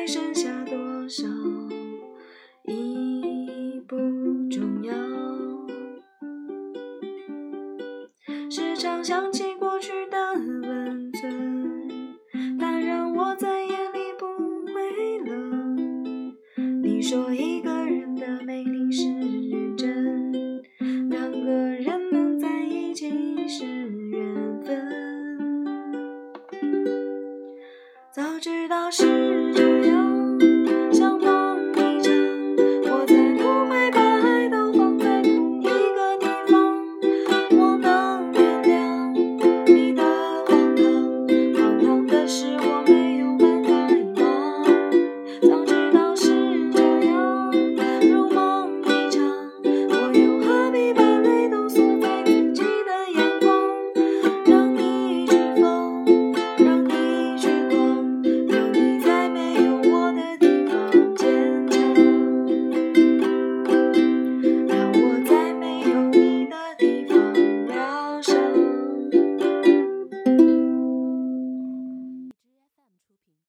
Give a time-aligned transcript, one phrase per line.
[0.00, 1.26] 还剩下多少
[2.64, 3.98] 已不
[4.48, 4.94] 重要。
[8.48, 12.16] 时常想起过去的温存，
[12.58, 14.24] 它让我在夜里不
[14.72, 16.34] 会冷。
[16.82, 20.62] 你说一个人的美丽是认真，
[21.10, 23.86] 两个人能在一起是
[28.12, 29.04] 早知道是
[29.54, 29.99] 这样